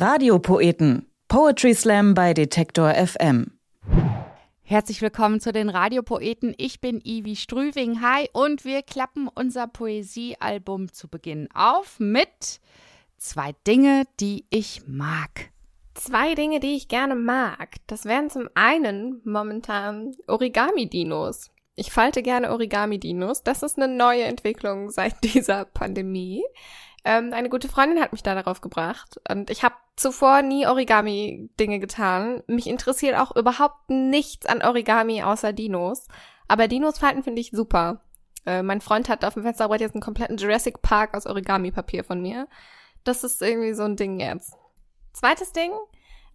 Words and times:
Radiopoeten. 0.00 1.10
Poetry 1.26 1.74
Slam 1.74 2.14
bei 2.14 2.32
Detektor 2.32 2.94
FM. 2.94 3.58
Herzlich 4.62 5.02
willkommen 5.02 5.40
zu 5.40 5.52
den 5.52 5.68
Radiopoeten. 5.68 6.54
Ich 6.56 6.80
bin 6.80 7.00
Ivi 7.04 7.34
Strüving. 7.34 8.00
Hi 8.00 8.28
und 8.32 8.64
wir 8.64 8.82
klappen 8.82 9.26
unser 9.26 9.66
Poesiealbum 9.66 10.92
zu 10.92 11.08
Beginn 11.08 11.48
auf 11.52 11.98
mit 11.98 12.60
zwei 13.16 13.56
Dinge, 13.66 14.04
die 14.20 14.44
ich 14.50 14.82
mag. 14.86 15.50
Zwei 15.94 16.36
Dinge, 16.36 16.60
die 16.60 16.76
ich 16.76 16.86
gerne 16.86 17.16
mag. 17.16 17.74
Das 17.88 18.04
wären 18.04 18.30
zum 18.30 18.48
einen 18.54 19.20
momentan 19.24 20.14
Origami-Dinos. 20.28 21.50
Ich 21.74 21.90
falte 21.90 22.22
gerne 22.22 22.52
Origami-Dinos. 22.52 23.42
Das 23.42 23.64
ist 23.64 23.80
eine 23.80 23.92
neue 23.92 24.22
Entwicklung 24.22 24.90
seit 24.90 25.24
dieser 25.24 25.64
Pandemie. 25.64 26.44
Ähm, 27.08 27.32
eine 27.32 27.48
gute 27.48 27.70
Freundin 27.70 28.02
hat 28.02 28.12
mich 28.12 28.22
da 28.22 28.34
darauf 28.34 28.60
gebracht 28.60 29.18
und 29.30 29.48
ich 29.48 29.62
habe 29.62 29.76
zuvor 29.96 30.42
nie 30.42 30.66
Origami-Dinge 30.66 31.78
getan. 31.80 32.42
Mich 32.46 32.66
interessiert 32.66 33.16
auch 33.16 33.34
überhaupt 33.34 33.88
nichts 33.88 34.44
an 34.44 34.60
Origami 34.60 35.22
außer 35.22 35.54
Dinos. 35.54 36.06
Aber 36.48 36.68
Dinos 36.68 36.98
falten 36.98 37.22
finde 37.22 37.40
ich 37.40 37.50
super. 37.50 38.02
Äh, 38.44 38.62
mein 38.62 38.82
Freund 38.82 39.08
hat 39.08 39.24
auf 39.24 39.32
dem 39.32 39.42
Fensterbrett 39.42 39.80
jetzt 39.80 39.94
einen 39.94 40.02
kompletten 40.02 40.36
Jurassic 40.36 40.82
Park 40.82 41.16
aus 41.16 41.24
Origami-Papier 41.24 42.04
von 42.04 42.20
mir. 42.20 42.46
Das 43.04 43.24
ist 43.24 43.40
irgendwie 43.40 43.72
so 43.72 43.84
ein 43.84 43.96
Ding 43.96 44.20
jetzt. 44.20 44.52
Zweites 45.14 45.52
Ding, 45.52 45.70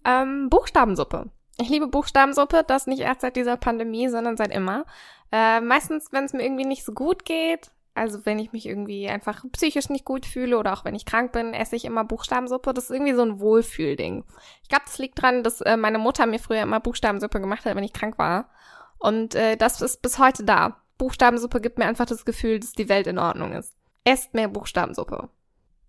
ähm, 0.05 0.50
Buchstabensuppe. 0.50 1.30
Ich 1.59 1.70
liebe 1.70 1.86
Buchstabensuppe, 1.86 2.64
das 2.66 2.88
nicht 2.88 3.02
erst 3.02 3.22
seit 3.22 3.36
dieser 3.36 3.58
Pandemie, 3.58 4.09
sondern 4.09 4.38
seit 4.38 4.52
immer. 4.52 4.86
Äh, 5.31 5.62
meistens, 5.62 6.12
wenn 6.12 6.23
es 6.23 6.34
mir 6.34 6.44
irgendwie 6.44 6.66
nicht 6.66 6.84
so 6.84 6.94
gut 6.94 7.26
geht, 7.26 7.70
also 7.95 8.25
wenn 8.25 8.39
ich 8.39 8.52
mich 8.52 8.65
irgendwie 8.65 9.07
einfach 9.07 9.43
psychisch 9.52 9.89
nicht 9.89 10.05
gut 10.05 10.25
fühle 10.25 10.57
oder 10.57 10.73
auch 10.73 10.83
wenn 10.83 10.95
ich 10.95 11.05
krank 11.05 11.31
bin, 11.31 11.53
esse 11.53 11.75
ich 11.75 11.85
immer 11.85 12.03
Buchstabensuppe. 12.03 12.73
Das 12.73 12.85
ist 12.85 12.89
irgendwie 12.89 13.13
so 13.13 13.21
ein 13.21 13.39
Wohlfühlding. 13.39 14.23
Ich 14.63 14.69
glaube, 14.69 14.85
das 14.85 14.97
liegt 14.97 15.21
dran, 15.21 15.43
dass 15.43 15.61
äh, 15.61 15.77
meine 15.77 16.00
Mutter 16.00 16.25
mir 16.25 16.39
früher 16.39 16.63
immer 16.63 16.80
Buchstabensuppe 16.80 17.39
gemacht 17.39 17.66
hat, 17.66 17.75
wenn 17.75 17.83
ich 17.83 17.94
krank 17.94 18.17
war. 18.17 18.50
Und 18.97 19.35
äh, 19.35 19.58
das 19.58 19.81
ist 19.81 20.02
bis 20.02 20.17
heute 20.17 20.44
da. 20.44 20.77
Buchstabensuppe 20.97 21.61
gibt 21.61 21.77
mir 21.77 21.85
einfach 21.85 22.05
das 22.05 22.25
Gefühl, 22.25 22.59
dass 22.59 22.73
die 22.73 22.89
Welt 22.89 23.08
in 23.08 23.19
Ordnung 23.19 23.53
ist. 23.53 23.75
Esst 24.05 24.33
mehr 24.33 24.47
Buchstabensuppe. 24.47 25.30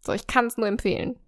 So, 0.00 0.12
ich 0.12 0.26
kann 0.26 0.46
es 0.46 0.56
nur 0.56 0.68
empfehlen. 0.68 1.18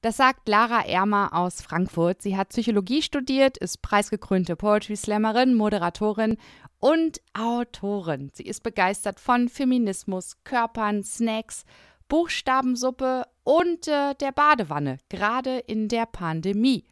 Das 0.00 0.16
sagt 0.16 0.48
Lara 0.48 0.86
Ermer 0.86 1.30
aus 1.32 1.60
Frankfurt. 1.60 2.22
Sie 2.22 2.36
hat 2.36 2.50
Psychologie 2.50 3.02
studiert, 3.02 3.58
ist 3.58 3.82
preisgekrönte 3.82 4.54
Poetry 4.54 4.96
Slammerin, 4.96 5.54
Moderatorin 5.54 6.36
und 6.78 7.20
Autorin. 7.36 8.30
Sie 8.32 8.44
ist 8.44 8.62
begeistert 8.62 9.18
von 9.18 9.48
Feminismus, 9.48 10.36
Körpern, 10.44 11.02
Snacks, 11.02 11.64
Buchstabensuppe 12.08 13.24
und 13.42 13.88
äh, 13.88 14.14
der 14.14 14.32
Badewanne, 14.32 14.98
gerade 15.08 15.58
in 15.58 15.88
der 15.88 16.06
Pandemie. 16.06 16.84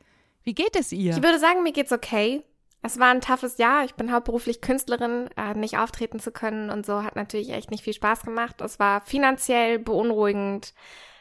Wie 0.43 0.55
geht 0.55 0.77
es 0.77 0.91
ihr? 0.93 1.13
Ich 1.13 1.23
würde 1.23 1.39
sagen, 1.39 1.63
mir 1.63 1.73
geht's 1.73 1.93
okay. 1.93 2.43
Es 2.83 2.99
war 2.99 3.09
ein 3.09 3.21
toughes 3.21 3.59
Jahr. 3.59 3.85
Ich 3.85 3.95
bin 3.95 4.13
hauptberuflich 4.13 4.61
Künstlerin, 4.61 5.29
äh, 5.37 5.55
nicht 5.55 5.79
auftreten 5.79 6.21
zu 6.21 6.33
können 6.33 6.71
und 6.71 6.85
so 6.85 7.03
hat 7.03 7.17
natürlich 7.17 7.51
echt 7.51 7.71
nicht 7.71 7.85
viel 7.85 7.95
Spaß 7.95 8.23
gemacht. 8.23 8.61
Es 8.61 8.79
war 8.79 9.01
finanziell 9.01 9.79
beunruhigend. 9.79 10.75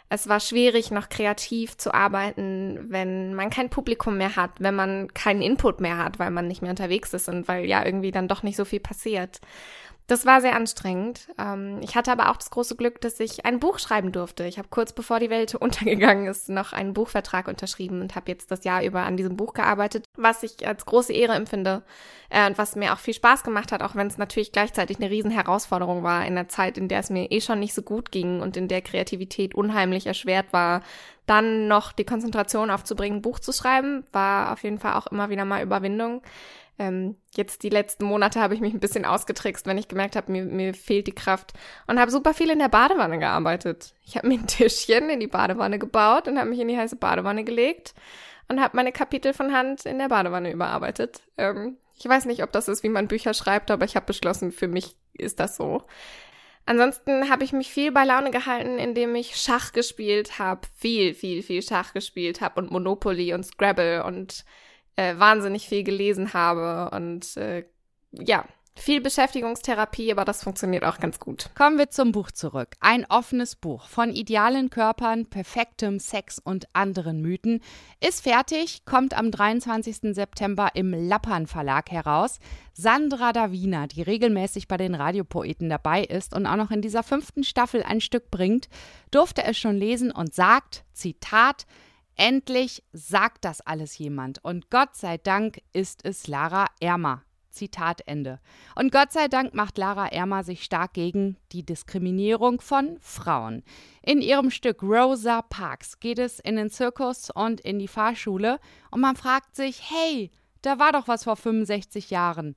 Es 0.08 0.30
war 0.30 0.40
schwierig, 0.40 0.92
noch 0.92 1.10
kreativ 1.10 1.78
zu 1.78 1.94
arbeiten, 1.94 2.80
wenn 2.90 3.34
man 3.34 3.50
kein 3.50 3.70
Publikum 3.70 4.18
mehr 4.18 4.36
hat, 4.36 4.52
wenn 4.60 4.76
man 4.76 5.14
keinen 5.14 5.42
Input 5.42 5.82
mehr 5.82 5.98
hat, 5.98 6.20
weil 6.20 6.30
man 6.30 6.48
nicht 6.48 6.62
mehr 6.62 6.70
unterwegs 6.72 7.14
ist 7.14 7.28
und 7.28 7.48
weil 7.48 7.66
ja 7.66 7.84
irgendwie 7.84 8.12
dann 8.12 8.28
doch 8.28 8.44
nicht 8.44 8.56
so 8.56 8.66
viel 8.66 8.80
passiert. 8.80 9.42
Das 10.08 10.24
war 10.24 10.40
sehr 10.40 10.56
anstrengend. 10.56 11.30
Ähm, 11.40 11.80
ich 11.82 11.96
hatte 11.96 12.12
aber 12.12 12.30
auch 12.30 12.38
das 12.38 12.52
große 12.52 12.76
Glück, 12.76 13.02
dass 13.02 13.20
ich 13.20 13.44
ein 13.46 13.60
Buch 13.60 13.80
schreiben 13.80 14.12
durfte. 14.12 14.46
Ich 14.46 14.60
habe 14.60 14.68
kurz 14.70 14.94
bevor 14.94 15.20
die 15.20 15.32
Welt 15.32 15.56
untergegangen 15.60 16.28
ist, 16.28 16.48
noch 16.48 16.74
einen 16.74 16.94
Buchvertrag 16.94 17.48
unterschrieben 17.48 18.02
und 18.02 18.16
habe 18.16 18.32
jetzt 18.32 18.52
das 18.52 18.64
Jahr 18.64 18.84
über 18.84 19.02
an 19.02 19.18
diesem 19.18 19.36
Buch 19.36 19.54
gearbeitet, 19.54 20.06
was 20.16 20.44
ich 20.44 20.68
als 20.68 20.86
große 20.86 21.12
Ehre 21.12 21.34
empfinde 21.34 21.82
äh, 22.30 22.46
und 22.46 22.60
was 22.60 22.76
mir 22.76 22.94
auch 22.94 23.00
viel 23.00 23.16
Spaß 23.16 23.44
gemacht 23.44 23.72
hat, 23.72 23.82
auch 23.82 23.96
wenn 23.96 24.06
es 24.06 24.20
natürlich 24.20 24.52
gleichzeitig 24.52 24.98
eine 24.98 25.10
riesen 25.10 25.32
Herausforderung 25.32 26.04
war 26.04 26.24
in 26.26 26.36
der 26.36 26.50
Zeit, 26.50 26.78
in 26.78 26.88
der 26.88 27.00
es 27.00 27.10
mir 27.10 27.32
eh 27.32 27.42
schon 27.42 27.60
nicht 27.60 27.74
so 27.74 27.82
gut 27.82 28.12
ging 28.12 28.42
und 28.42 28.58
in 28.58 28.68
der 28.68 28.84
Kreativität 28.84 29.56
unheimlich 29.56 30.06
erschwert 30.06 30.54
war, 30.54 30.82
dann 31.26 31.68
noch 31.68 31.92
die 31.92 32.06
Konzentration 32.06 32.70
aufzubringen, 32.70 33.24
Buch 33.24 33.40
zu 33.40 33.52
schreiben, 33.52 34.04
war 34.12 34.54
auf 34.54 34.62
jeden 34.62 34.78
Fall 34.78 34.94
auch 34.94 35.08
immer 35.08 35.30
wieder 35.32 35.46
mal 35.46 35.64
Überwindung. 35.64 36.22
Ähm, 36.78 37.16
jetzt 37.36 37.64
die 37.64 37.70
letzten 37.70 38.06
Monate 38.06 38.42
habe 38.42 38.54
ich 38.54 38.60
mich 38.60 38.74
ein 38.74 38.80
bisschen 38.80 39.06
ausgetrickst, 39.06 39.66
wenn 39.66 39.78
ich 39.78 39.88
gemerkt 39.88 40.16
habe, 40.16 40.32
mir, 40.32 40.44
mir 40.44 40.74
fehlt 40.74 41.08
die 41.08 41.16
Kraft 41.16 41.54
und 41.88 42.00
habe 42.00 42.12
super 42.12 42.34
viel 42.34 42.50
in 42.50 42.60
der 42.60 42.70
Badewanne 42.70 43.18
gearbeitet. 43.18 43.94
Ich 44.04 44.18
habe 44.18 44.28
mir 44.28 44.40
ein 44.40 44.48
Tischchen 44.48 45.10
in 45.10 45.20
die 45.20 45.28
Badewanne 45.28 45.80
gebaut 45.80 46.28
und 46.28 46.38
habe 46.38 46.50
mich 46.50 46.60
in 46.60 46.68
die 46.68 46.78
heiße 46.78 46.98
Badewanne 46.98 47.44
gelegt 47.44 47.94
und 48.50 48.62
habe 48.62 48.76
meine 48.76 48.92
Kapitel 48.92 49.34
von 49.34 49.54
Hand 49.54 49.86
in 49.86 50.00
der 50.00 50.10
Badewanne 50.10 50.52
überarbeitet. 50.52 51.22
Ähm, 51.38 51.78
ich 51.98 52.06
weiß 52.08 52.26
nicht, 52.26 52.44
ob 52.44 52.52
das 52.52 52.68
ist, 52.68 52.84
wie 52.84 52.90
man 52.90 53.08
Bücher 53.08 53.34
schreibt, 53.34 53.72
aber 53.72 53.86
ich 53.86 53.96
habe 53.96 54.06
beschlossen, 54.06 54.52
für 54.52 54.68
mich 54.68 54.96
ist 55.14 55.40
das 55.40 55.56
so. 55.56 55.84
Ansonsten 56.66 57.30
habe 57.30 57.44
ich 57.44 57.54
mich 57.54 57.72
viel 57.72 57.92
bei 57.92 58.04
Laune 58.06 58.32
gehalten, 58.32 58.80
indem 58.80 59.14
ich 59.16 59.38
Schach 59.38 59.72
gespielt 59.72 60.40
habe, 60.40 60.62
viel, 60.76 61.14
viel, 61.14 61.44
viel 61.44 61.62
Schach 61.62 61.94
gespielt 61.94 62.42
habe 62.42 62.60
und 62.60 62.72
Monopoly 62.72 63.34
und 63.34 63.46
Scrabble 63.46 64.04
und 64.04 64.44
äh, 64.96 65.18
wahnsinnig 65.18 65.68
viel 65.68 65.84
gelesen 65.84 66.34
habe 66.34 66.96
und 66.96 67.38
äh, 67.38 67.66
ja, 68.12 68.46
viel 68.78 69.00
Beschäftigungstherapie, 69.00 70.12
aber 70.12 70.26
das 70.26 70.44
funktioniert 70.44 70.84
auch 70.84 71.00
ganz 71.00 71.20
gut. 71.20 71.50
Kommen 71.56 71.78
wir 71.78 71.90
zum 71.90 72.12
Buch 72.12 72.30
zurück. 72.32 72.76
Ein 72.82 73.06
offenes 73.06 73.56
Buch 73.56 73.88
von 73.88 74.12
idealen 74.12 74.70
Körpern, 74.70 75.28
perfektem 75.28 76.00
Sex 76.00 76.40
und 76.40 76.68
anderen 76.74 77.22
Mythen 77.22 77.62
ist 78.06 78.24
fertig, 78.24 78.84
kommt 78.86 79.18
am 79.18 79.32
23. 79.32 80.14
September 80.14 80.72
im 80.74 80.92
Lappern 80.92 81.48
Verlag 81.48 81.90
heraus. 81.90 82.40
Sandra 82.74 83.32
Davina, 83.32 83.88
die 83.88 84.02
regelmäßig 84.02 84.68
bei 84.68 84.76
den 84.76 84.94
Radiopoeten 84.94 85.70
dabei 85.70 86.04
ist 86.04 86.36
und 86.36 86.46
auch 86.46 86.58
noch 86.58 86.72
in 86.72 86.82
dieser 86.82 87.04
fünften 87.04 87.46
Staffel 87.46 87.82
ein 87.82 88.02
Stück 88.02 88.30
bringt, 88.30 88.68
durfte 89.10 89.46
es 89.46 89.58
schon 89.58 89.78
lesen 89.78 90.12
und 90.12 90.34
sagt, 90.34 90.84
Zitat, 90.92 91.66
Endlich 92.16 92.84
sagt 92.94 93.46
das 93.46 93.62
alles 93.62 93.98
jemand. 93.98 94.44
Und 94.44 94.70
Gott 94.70 94.96
sei 94.96 95.18
Dank 95.18 95.62
ist 95.74 96.06
es 96.06 96.28
Lara 96.28 96.68
Ermer. 96.80 97.24
Zitat 97.56 98.02
Ende. 98.06 98.40
Und 98.76 98.92
Gott 98.92 99.12
sei 99.12 99.28
Dank 99.28 99.54
macht 99.54 99.78
Lara 99.78 100.08
Ermer 100.08 100.44
sich 100.44 100.64
stark 100.64 100.94
gegen 100.94 101.38
die 101.54 101.66
Diskriminierung 101.66 102.62
von 102.62 102.98
Frauen. 103.00 103.64
In 104.02 104.22
ihrem 104.22 104.52
Stück 104.52 104.84
Rosa 104.84 105.42
Parks 105.42 106.00
geht 106.00 106.20
es 106.20 106.40
in 106.40 106.58
den 106.58 106.70
Zirkus 106.70 107.30
und 107.32 107.62
in 107.62 107.80
die 107.80 107.88
Fahrschule 107.88 108.60
und 108.92 109.00
man 109.02 109.16
fragt 109.16 109.56
sich, 109.56 109.90
hey, 109.90 110.32
da 110.62 110.80
war 110.80 110.92
doch 110.92 111.08
was 111.08 111.24
vor 111.24 111.38
65 111.38 112.10
Jahren. 112.10 112.56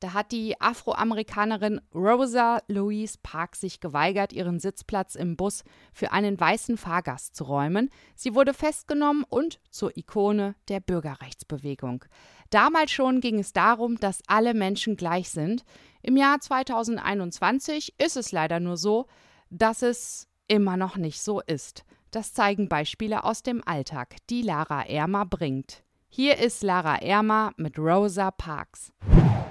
Da 0.00 0.12
hat 0.12 0.30
die 0.30 0.60
Afroamerikanerin 0.60 1.80
Rosa 1.94 2.60
Louise 2.68 3.16
Parks 3.22 3.60
sich 3.60 3.80
geweigert, 3.80 4.32
ihren 4.32 4.60
Sitzplatz 4.60 5.14
im 5.14 5.36
Bus 5.36 5.64
für 5.94 6.12
einen 6.12 6.38
weißen 6.38 6.76
Fahrgast 6.76 7.34
zu 7.34 7.44
räumen. 7.44 7.90
Sie 8.14 8.34
wurde 8.34 8.52
festgenommen 8.52 9.24
und 9.28 9.58
zur 9.70 9.96
Ikone 9.96 10.54
der 10.68 10.80
Bürgerrechtsbewegung. 10.80 12.04
Damals 12.50 12.90
schon 12.90 13.20
ging 13.20 13.38
es 13.38 13.54
darum, 13.54 13.98
dass 13.98 14.22
alle 14.26 14.52
Menschen 14.52 14.96
gleich 14.96 15.30
sind. 15.30 15.64
Im 16.02 16.16
Jahr 16.16 16.40
2021 16.40 17.94
ist 17.98 18.16
es 18.16 18.32
leider 18.32 18.60
nur 18.60 18.76
so, 18.76 19.06
dass 19.48 19.80
es 19.80 20.28
immer 20.46 20.76
noch 20.76 20.96
nicht 20.96 21.22
so 21.22 21.40
ist. 21.40 21.84
Das 22.10 22.34
zeigen 22.34 22.68
Beispiele 22.68 23.24
aus 23.24 23.42
dem 23.42 23.62
Alltag, 23.66 24.16
die 24.30 24.42
Lara 24.42 24.82
Ermer 24.82 25.26
bringt. 25.26 25.82
Hier 26.08 26.38
ist 26.38 26.62
Lara 26.62 26.96
Ermer 26.96 27.52
mit 27.56 27.78
Rosa 27.78 28.30
Parks. 28.30 28.92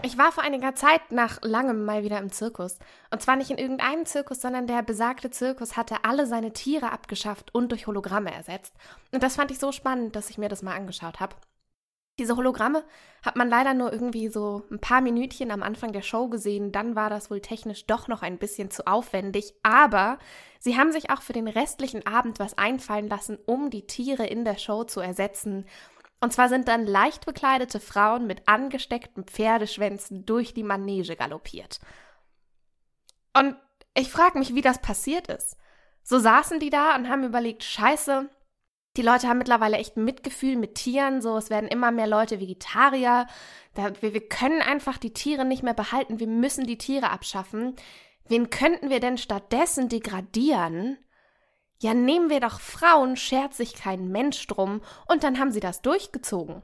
Ich 0.02 0.18
war 0.18 0.32
vor 0.32 0.44
einiger 0.44 0.76
Zeit 0.76 1.12
nach 1.12 1.40
langem 1.42 1.86
mal 1.86 2.04
wieder 2.04 2.20
im 2.20 2.32
Zirkus. 2.32 2.78
Und 3.12 3.22
zwar 3.22 3.36
nicht 3.36 3.50
in 3.50 3.58
irgendeinem 3.58 4.06
Zirkus, 4.06 4.42
sondern 4.42 4.68
der 4.68 4.84
besagte 4.84 5.32
Zirkus 5.32 5.78
hatte 5.78 6.04
alle 6.04 6.28
seine 6.28 6.54
Tiere 6.54 6.92
abgeschafft 6.92 7.54
und 7.56 7.72
durch 7.72 7.88
Hologramme 7.88 8.34
ersetzt. 8.34 8.74
Und 9.12 9.24
das 9.24 9.36
fand 9.36 9.52
ich 9.52 9.60
so 9.60 9.72
spannend, 9.72 10.16
dass 10.16 10.30
ich 10.30 10.38
mir 10.38 10.50
das 10.50 10.62
mal 10.62 10.76
angeschaut 10.76 11.20
habe. 11.20 11.36
Diese 12.18 12.38
Hologramme 12.38 12.86
hat 13.24 13.36
man 13.36 13.50
leider 13.50 13.74
nur 13.74 13.92
irgendwie 13.92 14.30
so 14.30 14.64
ein 14.72 14.80
paar 14.80 15.02
Minütchen 15.02 15.52
am 15.52 15.64
Anfang 15.64 15.92
der 15.92 16.02
Show 16.02 16.30
gesehen. 16.30 16.72
Dann 16.72 16.96
war 16.96 17.10
das 17.10 17.30
wohl 17.30 17.42
technisch 17.42 17.88
doch 17.88 18.08
noch 18.08 18.22
ein 18.22 18.38
bisschen 18.38 18.72
zu 18.72 18.88
aufwendig. 18.88 19.54
Aber 19.64 20.18
sie 20.60 20.78
haben 20.78 20.94
sich 20.94 21.10
auch 21.10 21.22
für 21.22 21.34
den 21.34 21.50
restlichen 21.50 22.08
Abend 22.08 22.40
was 22.40 22.58
einfallen 22.58 23.10
lassen, 23.10 23.38
um 23.46 23.70
die 23.70 23.86
Tiere 23.86 24.26
in 24.26 24.46
der 24.46 24.58
Show 24.58 24.86
zu 24.86 25.02
ersetzen. 25.02 25.66
Und 26.26 26.32
zwar 26.32 26.50
sind 26.50 26.68
dann 26.68 26.88
leicht 26.88 27.28
bekleidete 27.28 27.80
Frauen 27.80 28.26
mit 28.26 28.48
angesteckten 28.48 29.26
Pferdeschwänzen 29.26 30.26
durch 30.26 30.56
die 30.56 30.64
Manege 30.64 31.16
galoppiert. 31.16 31.80
Und 33.38 33.56
ich 33.96 34.10
frage 34.10 34.40
mich, 34.40 34.56
wie 34.56 34.64
das 34.64 34.82
passiert 34.82 35.28
ist. 35.28 35.56
So 36.02 36.18
saßen 36.18 36.60
die 36.60 36.72
da 36.72 36.96
und 36.96 37.10
haben 37.10 37.24
überlegt, 37.24 37.64
scheiße, 37.64 38.28
die 38.98 39.04
Leute 39.04 39.28
haben 39.28 39.38
mittlerweile 39.38 39.78
echt 39.78 39.98
Mitgefühl 39.98 40.56
mit 40.56 40.74
Tieren, 40.74 41.22
so 41.22 41.38
es 41.38 41.52
werden 41.52 41.70
immer 41.70 41.92
mehr 41.92 42.08
Leute 42.08 42.40
Vegetarier. 42.40 43.28
Da, 43.76 43.92
wir, 44.02 44.16
wir 44.16 44.28
können 44.28 44.64
einfach 44.64 44.98
die 44.98 45.14
Tiere 45.14 45.46
nicht 45.46 45.62
mehr 45.62 45.76
behalten, 45.76 46.20
wir 46.20 46.26
müssen 46.26 46.66
die 46.66 46.80
Tiere 46.80 47.12
abschaffen. 47.12 47.76
Wen 48.28 48.50
könnten 48.50 48.90
wir 48.90 49.00
denn 49.00 49.20
stattdessen 49.20 49.90
degradieren? 49.90 50.98
Ja, 51.82 51.94
nehmen 51.94 52.30
wir 52.30 52.40
doch 52.40 52.60
Frauen, 52.60 53.18
schert 53.18 53.54
sich 53.54 53.76
kein 53.76 54.10
Mensch 54.10 54.46
drum 54.48 54.82
und 55.08 55.24
dann 55.24 55.40
haben 55.40 55.52
sie 55.52 55.60
das 55.60 55.82
durchgezogen. 55.82 56.62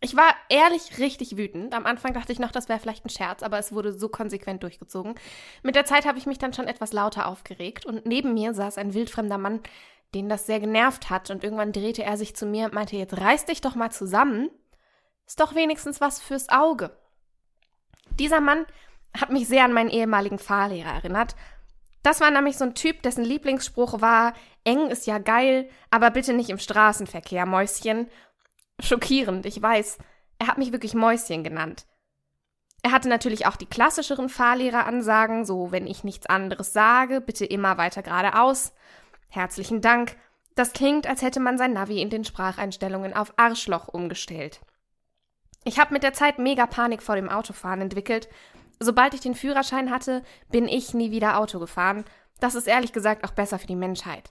Ich 0.00 0.16
war 0.16 0.34
ehrlich 0.50 0.98
richtig 0.98 1.38
wütend. 1.38 1.72
Am 1.72 1.86
Anfang 1.86 2.12
dachte 2.12 2.32
ich 2.32 2.38
noch, 2.38 2.52
das 2.52 2.68
wäre 2.68 2.78
vielleicht 2.78 3.06
ein 3.06 3.10
Scherz, 3.10 3.42
aber 3.42 3.58
es 3.58 3.72
wurde 3.72 3.92
so 3.92 4.08
konsequent 4.08 4.62
durchgezogen. 4.62 5.14
Mit 5.62 5.76
der 5.76 5.86
Zeit 5.86 6.04
habe 6.04 6.18
ich 6.18 6.26
mich 6.26 6.38
dann 6.38 6.52
schon 6.52 6.66
etwas 6.66 6.92
lauter 6.92 7.26
aufgeregt 7.26 7.86
und 7.86 8.04
neben 8.04 8.34
mir 8.34 8.52
saß 8.52 8.76
ein 8.76 8.92
wildfremder 8.92 9.38
Mann, 9.38 9.60
den 10.14 10.28
das 10.28 10.46
sehr 10.46 10.60
genervt 10.60 11.10
hat 11.10 11.30
und 11.30 11.42
irgendwann 11.42 11.72
drehte 11.72 12.04
er 12.04 12.16
sich 12.16 12.36
zu 12.36 12.44
mir 12.44 12.66
und 12.66 12.74
meinte, 12.74 12.96
jetzt 12.96 13.18
reiß 13.18 13.46
dich 13.46 13.60
doch 13.60 13.76
mal 13.76 13.90
zusammen. 13.90 14.50
Ist 15.26 15.40
doch 15.40 15.54
wenigstens 15.54 16.00
was 16.00 16.20
fürs 16.20 16.50
Auge. 16.50 16.90
Dieser 18.18 18.40
Mann 18.40 18.66
hat 19.18 19.30
mich 19.30 19.48
sehr 19.48 19.64
an 19.64 19.72
meinen 19.72 19.90
ehemaligen 19.90 20.38
Fahrlehrer 20.38 20.92
erinnert. 20.92 21.34
Das 22.04 22.20
war 22.20 22.30
nämlich 22.30 22.58
so 22.58 22.64
ein 22.64 22.74
Typ, 22.74 23.02
dessen 23.02 23.24
Lieblingsspruch 23.24 24.02
war, 24.02 24.34
eng 24.62 24.90
ist 24.90 25.06
ja 25.06 25.16
geil, 25.16 25.70
aber 25.90 26.10
bitte 26.10 26.34
nicht 26.34 26.50
im 26.50 26.58
Straßenverkehr, 26.58 27.46
Mäuschen. 27.46 28.08
Schockierend, 28.78 29.46
ich 29.46 29.60
weiß. 29.60 29.96
Er 30.38 30.46
hat 30.46 30.58
mich 30.58 30.70
wirklich 30.70 30.92
Mäuschen 30.92 31.42
genannt. 31.42 31.86
Er 32.82 32.92
hatte 32.92 33.08
natürlich 33.08 33.46
auch 33.46 33.56
die 33.56 33.64
klassischeren 33.64 34.28
Fahrlehreransagen, 34.28 35.46
so 35.46 35.72
wenn 35.72 35.86
ich 35.86 36.04
nichts 36.04 36.26
anderes 36.26 36.74
sage, 36.74 37.22
bitte 37.22 37.46
immer 37.46 37.78
weiter 37.78 38.02
geradeaus. 38.02 38.74
Herzlichen 39.30 39.80
Dank. 39.80 40.14
Das 40.54 40.74
klingt, 40.74 41.06
als 41.06 41.22
hätte 41.22 41.40
man 41.40 41.56
sein 41.56 41.72
Navi 41.72 42.02
in 42.02 42.10
den 42.10 42.24
Spracheinstellungen 42.24 43.14
auf 43.14 43.32
Arschloch 43.38 43.88
umgestellt. 43.88 44.60
Ich 45.64 45.78
habe 45.78 45.94
mit 45.94 46.02
der 46.02 46.12
Zeit 46.12 46.38
mega 46.38 46.66
Panik 46.66 47.02
vor 47.02 47.16
dem 47.16 47.30
Autofahren 47.30 47.80
entwickelt. 47.80 48.28
Sobald 48.80 49.14
ich 49.14 49.20
den 49.20 49.34
Führerschein 49.34 49.90
hatte, 49.90 50.22
bin 50.50 50.68
ich 50.68 50.94
nie 50.94 51.10
wieder 51.10 51.38
Auto 51.38 51.58
gefahren. 51.58 52.04
Das 52.40 52.54
ist 52.54 52.66
ehrlich 52.66 52.92
gesagt 52.92 53.24
auch 53.24 53.32
besser 53.32 53.58
für 53.58 53.66
die 53.66 53.76
Menschheit. 53.76 54.30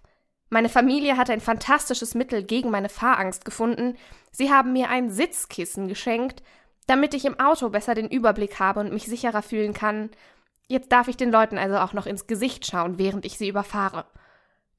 Meine 0.50 0.70
Familie 0.70 1.18
hat 1.18 1.30
ein 1.30 1.42
fantastisches 1.42 2.14
Mittel 2.14 2.44
gegen 2.44 2.70
meine 2.70 2.90
Fahrangst 2.90 3.44
gefunden. 3.46 3.98
Sie 4.32 4.52
haben 4.52 4.74
mir 4.74 4.90
ein 4.90 5.10
Sitzkissen 5.10 5.88
geschenkt, 5.88 6.44
damit 6.86 7.14
ich 7.14 7.26
im 7.26 7.40
Auto 7.40 7.70
besser 7.70 7.96
den 7.96 8.10
Überblick 8.10 8.60
habe 8.60 8.82
und 8.82 8.94
mich 8.94 9.06
sicherer 9.06 9.42
fühlen 9.42 9.74
kann. 9.74 10.12
Jetzt 10.68 10.92
darf 10.92 11.08
ich 11.08 11.18
den 11.18 11.32
Leuten 11.32 11.58
also 11.58 11.78
auch 11.78 11.94
noch 11.94 12.06
ins 12.06 12.28
Gesicht 12.28 12.66
schauen, 12.66 13.00
während 13.00 13.26
ich 13.26 13.38
sie 13.38 13.48
überfahre. 13.50 14.06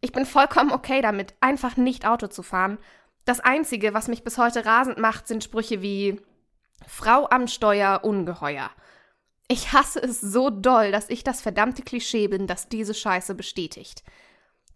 Ich 0.00 0.12
bin 0.12 0.26
vollkommen 0.26 0.70
okay 0.70 1.00
damit, 1.00 1.34
einfach 1.40 1.76
nicht 1.76 2.06
Auto 2.06 2.26
zu 2.26 2.42
fahren. 2.42 2.78
Das 3.24 3.40
Einzige, 3.40 3.94
was 3.94 4.08
mich 4.08 4.22
bis 4.22 4.38
heute 4.38 4.66
rasend 4.66 4.98
macht, 4.98 5.26
sind 5.26 5.42
Sprüche 5.42 5.80
wie 5.82 6.20
Frau 6.86 7.26
am 7.30 7.48
Steuer 7.48 8.00
ungeheuer. 8.04 8.70
Ich 9.48 9.72
hasse 9.72 10.00
es 10.00 10.20
so 10.20 10.50
doll, 10.50 10.90
dass 10.90 11.10
ich 11.10 11.22
das 11.22 11.42
verdammte 11.42 11.82
Klischee 11.82 12.28
bin, 12.28 12.46
das 12.46 12.68
diese 12.68 12.94
Scheiße 12.94 13.34
bestätigt. 13.34 14.02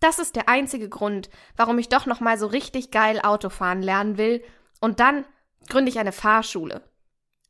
Das 0.01 0.19
ist 0.19 0.37
der 0.37 0.49
einzige 0.49 0.89
Grund, 0.89 1.31
warum 1.57 1.79
ich 1.79 1.89
doch 1.89 2.07
noch 2.07 2.21
mal 2.21 2.39
so 2.39 2.47
richtig 2.47 2.91
geil 2.91 3.21
Autofahren 3.21 3.83
lernen 3.83 4.19
will 4.19 4.45
und 4.81 5.01
dann 5.01 5.25
gründe 5.69 5.91
ich 5.91 5.99
eine 5.99 6.13
Fahrschule. 6.13 6.83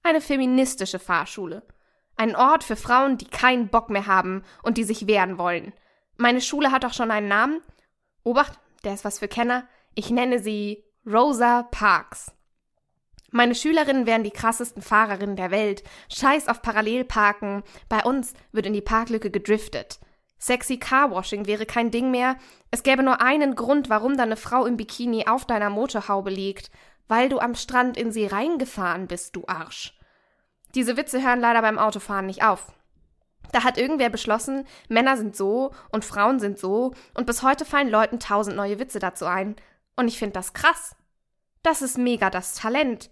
Eine 0.03 0.21
feministische 0.21 0.99
Fahrschule. 0.99 1.63
Ein 2.17 2.35
Ort 2.35 2.65
für 2.65 2.77
Frauen, 2.77 3.19
die 3.19 3.27
keinen 3.27 3.69
Bock 3.69 3.91
mehr 3.91 4.07
haben 4.07 4.43
und 4.63 4.79
die 4.79 4.85
sich 4.85 5.07
wehren 5.07 5.39
wollen. 5.39 5.73
Meine 6.17 6.41
Schule 6.41 6.73
hat 6.73 6.85
auch 6.85 6.93
schon 6.93 7.11
einen 7.11 7.29
Namen. 7.29 7.61
Obacht, 8.25 8.59
der 8.85 8.95
ist 8.95 9.05
was 9.05 9.19
für 9.19 9.29
Kenner. 9.29 9.69
Ich 9.95 10.11
nenne 10.11 10.41
sie 10.41 10.85
Rosa 11.07 11.65
Parks. 11.71 12.33
Meine 13.31 13.55
Schülerinnen 13.55 14.07
wären 14.07 14.25
die 14.25 14.31
krassesten 14.31 14.83
Fahrerinnen 14.83 15.37
der 15.37 15.51
Welt. 15.51 15.83
Scheiß 16.11 16.49
auf 16.49 16.63
Parallelparken. 16.63 17.63
Bei 17.89 18.03
uns 18.03 18.33
wird 18.53 18.67
in 18.67 18.73
die 18.73 18.81
Parklücke 18.81 19.31
gedriftet. 19.31 19.99
Sexy 20.39 20.79
Carwashing 20.79 21.47
wäre 21.47 21.67
kein 21.67 21.91
Ding 21.91 22.11
mehr. 22.11 22.37
Es 22.71 22.83
gäbe 22.83 23.03
nur 23.03 23.21
einen 23.21 23.55
Grund, 23.55 23.91
warum 23.91 24.17
da 24.17 24.23
eine 24.23 24.37
Frau 24.37 24.65
im 24.65 24.77
Bikini 24.77 25.27
auf 25.27 25.45
deiner 25.45 25.69
Motorhaube 25.69 26.31
liegt. 26.31 26.71
Weil 27.07 27.29
du 27.29 27.39
am 27.39 27.55
Strand 27.55 27.97
in 27.97 28.13
sie 28.13 28.27
reingefahren 28.27 29.09
bist, 29.09 29.37
du 29.37 29.45
Arsch. 29.47 29.99
Diese 30.75 30.97
Witze 30.97 31.23
hören 31.23 31.41
leider 31.41 31.63
beim 31.63 31.79
Autofahren 31.79 32.27
nicht 32.27 32.45
auf. 32.45 32.73
Da 33.53 33.65
hat 33.65 33.79
irgendwer 33.79 34.11
beschlossen, 34.11 34.67
Männer 34.89 35.17
sind 35.17 35.35
so 35.35 35.73
und 35.91 36.05
Frauen 36.05 36.39
sind 36.39 36.59
so 36.59 36.93
und 37.15 37.27
bis 37.27 37.43
heute 37.43 37.65
fallen 37.65 37.89
Leuten 37.89 38.21
tausend 38.21 38.57
neue 38.57 38.79
Witze 38.79 38.99
dazu 38.99 39.25
ein. 39.25 39.57
Und 39.97 40.09
ich 40.09 40.19
finde 40.19 40.35
das 40.35 40.53
krass. 40.53 40.95
Das 41.63 41.83
ist 41.83 41.99
mega 41.99 42.31
das 42.31 42.55
Talent. 42.55 43.11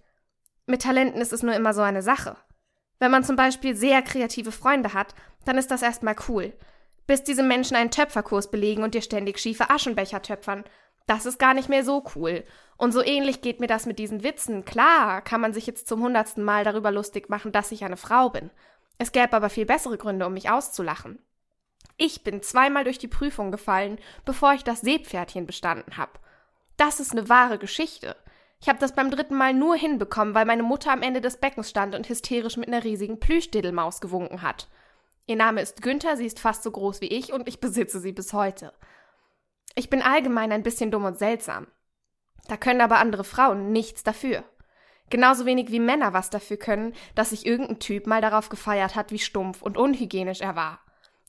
Mit 0.67 0.83
Talenten 0.83 1.21
ist 1.21 1.33
es 1.33 1.43
nur 1.43 1.55
immer 1.55 1.73
so 1.75 1.83
eine 1.83 2.03
Sache. 2.03 2.37
Wenn 2.99 3.11
man 3.11 3.25
zum 3.25 3.37
Beispiel 3.37 3.77
sehr 3.77 4.03
kreative 4.03 4.53
Freunde 4.53 4.93
hat, 4.95 5.15
dann 5.45 5.59
ist 5.59 5.71
das 5.71 5.83
erstmal 5.83 6.17
cool 6.29 6.53
bis 7.07 7.23
diese 7.23 7.43
Menschen 7.43 7.77
einen 7.77 7.91
Töpferkurs 7.91 8.51
belegen 8.51 8.83
und 8.83 8.95
dir 8.95 9.03
ständig 9.03 9.39
schiefe 9.39 9.71
Aschenbecher 9.71 10.23
töpfern. 10.23 10.65
Das 11.07 11.25
ist 11.25 11.39
gar 11.39 11.55
nicht 11.55 11.69
mehr 11.69 11.85
so 11.85 12.05
cool. 12.15 12.45
Und 12.77 12.93
so 12.93 13.03
ähnlich 13.03 13.41
geht 13.41 13.61
mir 13.61 13.69
das 13.69 13.87
mit 13.87 13.99
diesen 13.99 14.25
Witzen. 14.25 14.65
Klar, 14.65 15.23
kann 15.23 15.41
man 15.41 15.55
sich 15.55 15.67
jetzt 15.67 15.87
zum 15.87 16.03
hundertsten 16.03 16.43
Mal 16.43 16.65
darüber 16.65 16.91
lustig 16.91 17.29
machen, 17.29 17.53
dass 17.53 17.71
ich 17.71 17.85
eine 17.85 17.97
Frau 17.97 18.31
bin. 18.31 18.51
Es 18.99 19.13
gäbe 19.13 19.35
aber 19.35 19.51
viel 19.51 19.67
bessere 19.67 19.99
Gründe, 19.99 20.27
um 20.27 20.35
mich 20.35 20.51
auszulachen. 20.51 21.21
Ich 21.97 22.25
bin 22.25 22.43
zweimal 22.43 22.85
durch 22.85 22.99
die 22.99 23.09
Prüfung 23.09 23.53
gefallen, 23.53 23.99
bevor 24.25 24.53
ich 24.53 24.65
das 24.65 24.81
Seepferdchen 24.81 25.47
bestanden 25.47 25.97
habe. 25.97 26.13
Das 26.77 26.99
ist 26.99 27.13
eine 27.13 27.29
wahre 27.29 27.59
Geschichte. 27.59 28.17
Ich 28.61 28.69
habe 28.69 28.79
das 28.79 28.95
beim 28.95 29.11
dritten 29.11 29.35
Mal 29.35 29.55
nur 29.55 29.77
hinbekommen, 29.77 30.35
weil 30.35 30.47
meine 30.47 30.63
Mutter 30.63 30.93
am 30.93 31.03
Ende 31.03 31.21
des 31.21 31.37
Beckens 31.37 31.71
stand 31.71 31.95
und 31.95 32.09
hysterisch 32.09 32.57
mit 32.57 32.69
einer 32.69 32.85
riesigen 32.85 33.21
Plüschdiddelmaus 33.21 34.01
gewunken 34.01 34.43
hat. 34.43 34.69
Ihr 35.27 35.37
Name 35.37 35.61
ist 35.61 35.83
Günther, 35.83 36.17
sie 36.17 36.27
ist 36.27 36.41
fast 36.41 36.63
so 36.63 36.71
groß 36.71 37.01
wie 37.01 37.09
ich 37.09 37.33
und 37.33 37.49
ich 37.49 37.61
besitze 37.61 38.01
sie 38.01 38.13
bis 38.13 38.33
heute. 38.33 38.73
Ich 39.75 39.91
bin 39.91 40.01
allgemein 40.01 40.53
ein 40.53 40.63
bisschen 40.63 40.91
dumm 40.91 41.05
und 41.05 41.19
seltsam. 41.19 41.67
Da 42.49 42.57
können 42.57 42.81
aber 42.81 42.99
andere 42.99 43.25
Frauen 43.25 43.73
nichts 43.73 44.03
dafür. 44.05 44.45
Genauso 45.11 45.47
wenig 45.47 45.71
wie 45.71 45.81
Männer 45.81 46.13
was 46.13 46.31
dafür 46.31 46.57
können, 46.57 46.95
dass 47.15 47.31
sich 47.31 47.47
irgendein 47.47 47.79
Typ 47.79 48.07
mal 48.07 48.21
darauf 48.21 48.49
gefeiert 48.49 48.95
hat, 48.95 49.13
wie 49.13 49.19
stumpf 49.19 49.63
und 49.63 49.77
unhygienisch 49.77 50.41
er 50.41 50.57
war. 50.57 50.81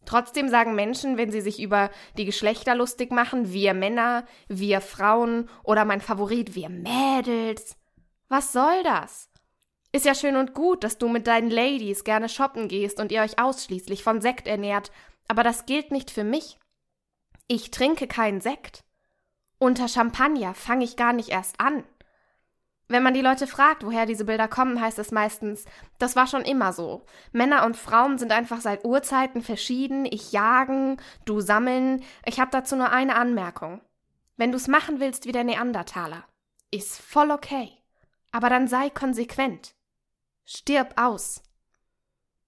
Trotzdem 0.08 0.48
sagen 0.48 0.74
Menschen, 0.74 1.18
wenn 1.18 1.32
sie 1.32 1.42
sich 1.42 1.62
über 1.62 1.92
die 2.18 2.24
Geschlechter 2.24 2.76
lustig 2.76 3.12
machen, 3.12 3.52
wir 3.52 3.74
Männer, 3.74 4.26
wir 4.48 4.80
Frauen 4.80 5.50
oder 5.64 5.84
mein 5.84 6.00
Favorit, 6.00 6.56
wir 6.56 6.70
Mädels. 6.70 7.76
Was 8.30 8.54
soll 8.54 8.84
das? 8.84 9.30
Ist 9.92 10.06
ja 10.06 10.16
schön 10.16 10.38
und 10.38 10.54
gut, 10.54 10.86
dass 10.86 10.98
du 10.98 11.10
mit 11.10 11.28
deinen 11.28 11.50
Ladies 11.50 12.06
gerne 12.06 12.30
shoppen 12.30 12.70
gehst 12.70 13.02
und 13.02 13.12
ihr 13.12 13.22
euch 13.22 13.38
ausschließlich 13.38 14.02
von 14.02 14.22
Sekt 14.22 14.48
ernährt, 14.48 14.92
aber 15.28 15.44
das 15.44 15.66
gilt 15.66 15.92
nicht 15.92 16.10
für 16.10 16.24
mich. 16.24 16.58
Ich 17.50 17.70
trinke 17.70 18.08
keinen 18.08 18.40
Sekt. 18.40 18.86
Unter 19.60 19.90
Champagner 19.90 20.54
fange 20.54 20.86
ich 20.86 20.96
gar 20.96 21.12
nicht 21.12 21.30
erst 21.30 21.60
an. 21.60 21.84
Wenn 22.90 23.04
man 23.04 23.14
die 23.14 23.22
Leute 23.22 23.48
fragt, 23.48 23.84
woher 23.86 24.06
diese 24.06 24.24
Bilder 24.24 24.48
kommen, 24.48 24.80
heißt 24.80 24.98
es 25.00 25.12
meistens, 25.12 25.66
das 26.00 26.16
war 26.16 26.26
schon 26.26 26.44
immer 26.44 26.72
so. 26.72 27.06
Männer 27.34 27.66
und 27.66 27.76
Frauen 27.76 28.18
sind 28.18 28.32
einfach 28.32 28.62
seit 28.62 28.86
Urzeiten 28.86 29.42
verschieden, 29.42 30.06
ich 30.06 30.32
jagen, 30.32 30.98
du 31.26 31.42
sammeln. 31.42 32.04
Ich 32.26 32.40
habe 32.40 32.52
dazu 32.52 32.78
nur 32.78 32.90
eine 32.92 33.16
Anmerkung. 33.16 33.82
Wenn 34.38 34.54
du's 34.54 34.68
machen 34.68 35.02
willst 35.02 35.26
wie 35.26 35.34
der 35.34 35.44
Neandertaler, 35.44 36.24
ist 36.72 37.02
voll 37.02 37.32
okay. 37.32 37.72
Aber 38.32 38.50
dann 38.50 38.68
sei 38.68 38.90
konsequent. 38.90 39.74
Stirb 40.46 40.94
aus. 40.96 41.44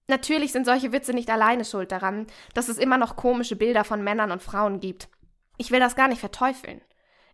Natürlich 0.06 0.52
sind 0.52 0.64
solche 0.64 0.90
Witze 0.90 1.12
nicht 1.12 1.30
alleine 1.30 1.64
schuld 1.66 1.92
daran, 1.92 2.26
dass 2.54 2.68
es 2.68 2.78
immer 2.78 2.96
noch 2.96 3.16
komische 3.16 3.56
Bilder 3.56 3.84
von 3.84 4.02
Männern 4.02 4.30
und 4.32 4.42
Frauen 4.42 4.80
gibt. 4.80 5.08
Ich 5.58 5.70
will 5.70 5.80
das 5.80 5.96
gar 5.96 6.08
nicht 6.08 6.20
verteufeln. 6.20 6.80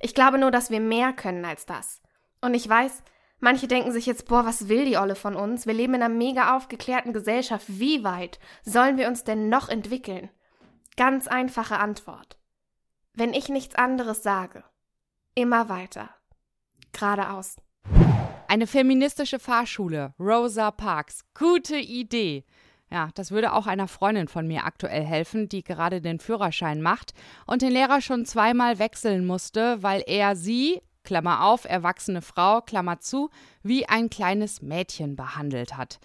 Ich 0.00 0.14
glaube 0.14 0.38
nur, 0.38 0.50
dass 0.50 0.70
wir 0.70 0.80
mehr 0.80 1.12
können 1.12 1.44
als 1.44 1.66
das. 1.66 2.02
Und 2.40 2.54
ich 2.54 2.68
weiß, 2.68 3.02
manche 3.40 3.68
denken 3.68 3.92
sich 3.92 4.06
jetzt, 4.06 4.26
boah, 4.26 4.44
was 4.44 4.68
will 4.68 4.84
die 4.84 4.96
Olle 4.96 5.14
von 5.14 5.34
uns? 5.34 5.66
Wir 5.66 5.74
leben 5.74 5.94
in 5.94 6.02
einer 6.02 6.14
mega 6.14 6.56
aufgeklärten 6.56 7.12
Gesellschaft. 7.12 7.66
Wie 7.68 8.04
weit 8.04 8.38
sollen 8.64 8.98
wir 8.98 9.08
uns 9.08 9.24
denn 9.24 9.48
noch 9.48 9.68
entwickeln? 9.68 10.30
Ganz 10.96 11.26
einfache 11.26 11.78
Antwort. 11.78 12.38
Wenn 13.12 13.34
ich 13.34 13.48
nichts 13.48 13.74
anderes 13.74 14.22
sage, 14.22 14.64
immer 15.34 15.68
weiter. 15.68 16.10
Geradeaus. 16.92 17.56
Eine 18.48 18.66
feministische 18.66 19.38
Fahrschule, 19.38 20.14
Rosa 20.18 20.70
Parks. 20.70 21.24
Gute 21.34 21.76
Idee. 21.76 22.44
Ja, 22.90 23.10
das 23.14 23.32
würde 23.32 23.52
auch 23.52 23.66
einer 23.66 23.88
Freundin 23.88 24.28
von 24.28 24.46
mir 24.46 24.64
aktuell 24.64 25.02
helfen, 25.02 25.48
die 25.48 25.64
gerade 25.64 26.00
den 26.00 26.20
Führerschein 26.20 26.80
macht 26.80 27.12
und 27.46 27.62
den 27.62 27.72
Lehrer 27.72 28.00
schon 28.00 28.24
zweimal 28.24 28.78
wechseln 28.78 29.26
musste, 29.26 29.82
weil 29.82 30.04
er 30.06 30.36
sie, 30.36 30.80
Klammer 31.06 31.44
auf, 31.44 31.64
erwachsene 31.64 32.20
Frau, 32.20 32.60
Klammer 32.60 33.00
zu, 33.00 33.30
wie 33.62 33.88
ein 33.88 34.10
kleines 34.10 34.60
Mädchen 34.60 35.16
behandelt 35.16 35.78
hat. 35.78 35.98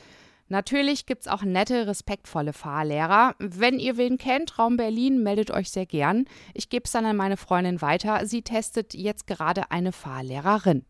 Natürlich 0.47 1.05
gibt's 1.05 1.27
auch 1.27 1.43
nette, 1.43 1.87
respektvolle 1.87 2.51
Fahrlehrer. 2.53 3.35
Wenn 3.39 3.79
ihr 3.79 3.97
wen 3.97 4.17
kennt, 4.17 4.59
Raum 4.59 4.77
Berlin, 4.77 5.23
meldet 5.23 5.49
euch 5.49 5.71
sehr 5.71 5.85
gern. 5.85 6.25
Ich 6.53 6.69
gebe 6.69 6.83
es 6.85 6.91
dann 6.91 7.05
an 7.05 7.15
meine 7.15 7.37
Freundin 7.37 7.81
weiter. 7.81 8.25
Sie 8.25 8.41
testet 8.41 8.93
jetzt 8.93 9.27
gerade 9.27 9.71
eine 9.71 9.93
Fahrlehrerin. 9.93 10.85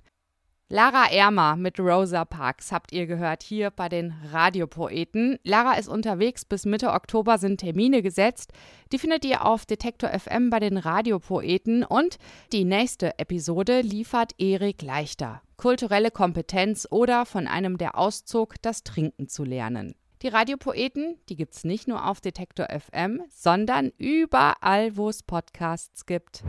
Lara 0.73 1.11
Ermer 1.11 1.57
mit 1.57 1.81
Rosa 1.81 2.23
Parks 2.23 2.71
habt 2.71 2.93
ihr 2.93 3.05
gehört 3.05 3.43
hier 3.43 3.71
bei 3.71 3.89
den 3.89 4.13
Radiopoeten. 4.31 5.37
Lara 5.43 5.73
ist 5.73 5.89
unterwegs, 5.89 6.45
bis 6.45 6.65
Mitte 6.65 6.93
Oktober 6.93 7.37
sind 7.37 7.57
Termine 7.57 8.01
gesetzt. 8.01 8.53
Die 8.93 8.97
findet 8.97 9.25
ihr 9.25 9.45
auf 9.45 9.65
Detektor 9.65 10.17
FM 10.17 10.49
bei 10.49 10.61
den 10.61 10.77
Radiopoeten 10.77 11.83
und 11.83 12.19
die 12.53 12.63
nächste 12.63 13.19
Episode 13.19 13.81
liefert 13.81 14.31
Erik 14.37 14.81
Leichter. 14.81 15.41
Kulturelle 15.57 16.09
Kompetenz 16.09 16.87
oder 16.89 17.25
von 17.25 17.47
einem 17.47 17.77
der 17.77 17.97
Auszog, 17.97 18.55
das 18.61 18.85
Trinken 18.85 19.27
zu 19.27 19.43
lernen. 19.43 19.93
Die 20.21 20.29
Radiopoeten, 20.29 21.17
die 21.27 21.35
gibt's 21.35 21.65
nicht 21.65 21.89
nur 21.89 22.07
auf 22.07 22.21
Detektor 22.21 22.67
FM, 22.69 23.23
sondern 23.29 23.91
überall, 23.97 24.95
wo 24.95 25.09
es 25.09 25.21
Podcasts 25.21 26.05
gibt. 26.05 26.45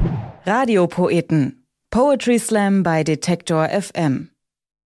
Radiopoeten. 0.47 1.62
Poetry 1.93 2.39
Slam 2.39 2.83
bei 2.83 3.05
Detektor 3.05 3.69
FM. 3.69 4.32